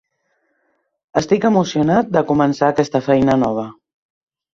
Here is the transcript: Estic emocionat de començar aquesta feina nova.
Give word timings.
Estic 1.19 1.45
emocionat 1.49 2.09
de 2.15 2.23
començar 2.31 2.71
aquesta 2.71 3.03
feina 3.09 3.37
nova. 3.43 3.67